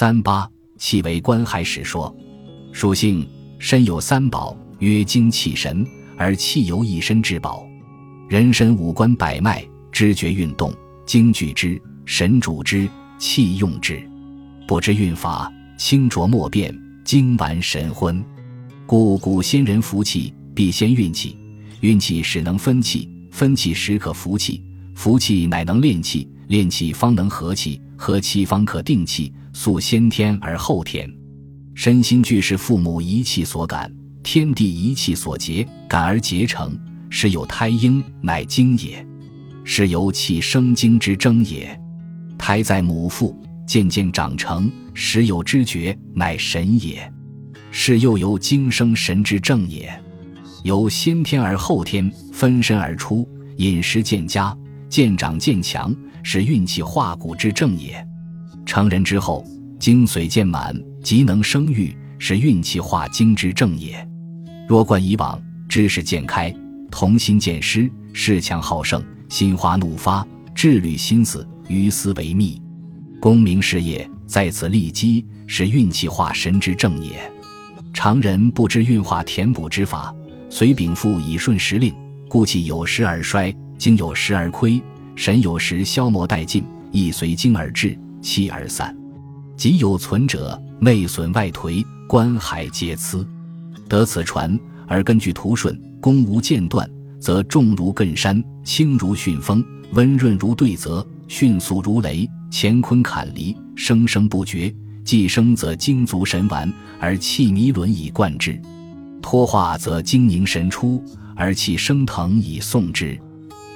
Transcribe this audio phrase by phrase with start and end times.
[0.00, 2.16] 三八气为官海史说，
[2.70, 5.84] 属性身有三宝，曰精气神，
[6.16, 7.66] 而气由一身之宝。
[8.28, 10.72] 人身五官百脉，知觉运动，
[11.04, 12.88] 精聚之，神主之，
[13.18, 14.00] 气用之。
[14.68, 16.72] 不知运法，清浊莫辨，
[17.04, 18.24] 精顽神昏。
[18.86, 21.36] 故古先人服气，必先运气，
[21.80, 24.62] 运气使能分气，分气时可服气，
[24.94, 29.30] 服气乃能炼气，炼气方能和气，和气方可定气。
[29.52, 31.12] 素先天而后天，
[31.74, 36.78] 身心俱是父母一气所感，天地一气所结，感而结成，
[37.10, 39.04] 是有胎婴，乃精也；
[39.64, 41.76] 是由气生精之征也。
[42.38, 46.98] 胎在母腹，渐渐长成，时有知觉，乃神也；
[47.72, 49.90] 是又由精生神之正也。
[50.62, 54.56] 由先天而后天，分身而出，饮食渐佳，
[54.88, 58.06] 渐长渐强，是运气化骨之正也。
[58.64, 59.44] 成人之后，
[59.78, 64.06] 精髓渐满，即能生育，是运气化精之正也。
[64.68, 66.54] 若贯以往，知识渐开，
[66.90, 72.60] 童心渐失，恃强好胜，心花怒发，志虑心思，于斯为密。
[73.20, 77.12] 功名事业在此立基，是运气化神之正也。
[77.92, 80.14] 常人不知运化填补之法，
[80.50, 81.94] 随禀赋以顺时令，
[82.28, 84.82] 故气有时而衰，精有时而亏，
[85.14, 87.98] 神有时消磨殆尽，亦随精而至。
[88.20, 88.94] 气而散，
[89.56, 93.24] 即有存者，内损外颓，关海皆疵。
[93.88, 104.74] 得此传而根据图顺，功无间断，则重如亘山，轻如巽风，温润如对泽，迅速如雷，乾坤坎离，生生不绝。
[105.04, 108.60] 既生则精足神完，而气弥伦以贯之；
[109.22, 111.02] 脱化则精凝神出，
[111.36, 113.18] 而气升腾以送之。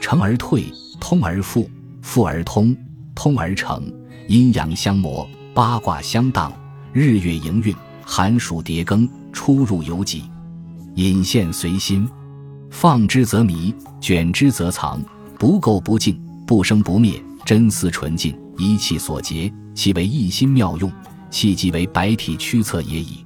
[0.00, 0.64] 成而退，
[1.00, 1.68] 通而复，
[2.02, 2.76] 复而通，
[3.14, 3.92] 通而成。
[4.28, 6.52] 阴阳相磨，八卦相当，
[6.92, 7.74] 日月盈运，
[8.04, 10.24] 寒暑迭更，出入有己，
[10.94, 12.08] 隐现随心。
[12.70, 15.00] 放之则迷，卷之则藏，
[15.38, 20.92] 不垢不净，不生不灭，真思纯净，一气所结，其为一心妙用，
[21.30, 23.24] 气即为百体驱策也已。